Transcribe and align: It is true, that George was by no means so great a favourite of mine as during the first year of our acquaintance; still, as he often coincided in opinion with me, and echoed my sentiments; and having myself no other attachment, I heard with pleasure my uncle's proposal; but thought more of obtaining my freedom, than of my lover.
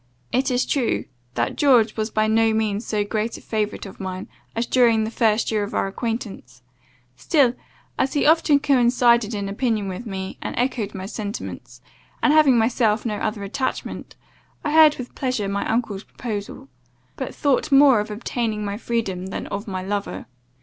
It 0.31 0.49
is 0.49 0.65
true, 0.65 1.05
that 1.35 1.57
George 1.57 1.95
was 1.95 2.09
by 2.09 2.25
no 2.25 2.55
means 2.55 2.87
so 2.87 3.03
great 3.03 3.37
a 3.37 3.41
favourite 3.41 3.85
of 3.85 3.99
mine 3.99 4.27
as 4.55 4.65
during 4.65 5.03
the 5.03 5.11
first 5.11 5.51
year 5.51 5.61
of 5.61 5.75
our 5.75 5.85
acquaintance; 5.85 6.63
still, 7.15 7.53
as 7.99 8.13
he 8.13 8.25
often 8.25 8.59
coincided 8.59 9.35
in 9.35 9.47
opinion 9.47 9.87
with 9.89 10.07
me, 10.07 10.39
and 10.41 10.55
echoed 10.57 10.95
my 10.95 11.05
sentiments; 11.05 11.81
and 12.23 12.33
having 12.33 12.57
myself 12.57 13.05
no 13.05 13.17
other 13.17 13.43
attachment, 13.43 14.15
I 14.63 14.73
heard 14.73 14.97
with 14.97 15.13
pleasure 15.13 15.47
my 15.47 15.69
uncle's 15.69 16.03
proposal; 16.03 16.67
but 17.15 17.35
thought 17.35 17.71
more 17.71 17.99
of 17.99 18.09
obtaining 18.09 18.65
my 18.65 18.77
freedom, 18.79 19.27
than 19.27 19.45
of 19.49 19.67
my 19.67 19.83
lover. 19.83 20.25